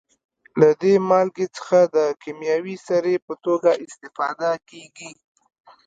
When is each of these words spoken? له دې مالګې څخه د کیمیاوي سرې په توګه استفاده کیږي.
له 0.59 0.69
دې 0.81 0.93
مالګې 1.09 1.47
څخه 1.57 1.79
د 1.95 1.97
کیمیاوي 2.21 2.75
سرې 2.87 3.15
په 3.25 3.33
توګه 3.45 3.71
استفاده 3.85 4.51
کیږي. 4.69 5.11